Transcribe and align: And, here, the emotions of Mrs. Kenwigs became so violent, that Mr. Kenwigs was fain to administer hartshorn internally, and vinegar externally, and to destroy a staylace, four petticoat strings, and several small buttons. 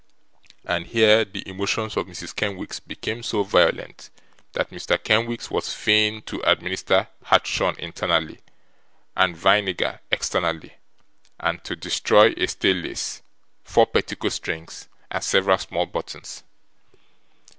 And, 0.65 0.87
here, 0.87 1.23
the 1.23 1.47
emotions 1.47 1.95
of 1.95 2.07
Mrs. 2.07 2.35
Kenwigs 2.35 2.79
became 2.79 3.21
so 3.21 3.43
violent, 3.43 4.09
that 4.53 4.71
Mr. 4.71 4.97
Kenwigs 4.97 5.51
was 5.51 5.71
fain 5.75 6.23
to 6.23 6.41
administer 6.43 7.07
hartshorn 7.25 7.75
internally, 7.77 8.39
and 9.15 9.37
vinegar 9.37 9.99
externally, 10.11 10.73
and 11.39 11.63
to 11.65 11.75
destroy 11.75 12.29
a 12.31 12.47
staylace, 12.47 13.21
four 13.63 13.85
petticoat 13.85 14.31
strings, 14.31 14.89
and 15.11 15.23
several 15.23 15.59
small 15.59 15.85
buttons. 15.85 16.45